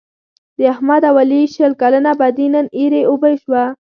[0.57, 3.65] د احمد او علي شل کلنه بدي نن ایرې اوبه شوله.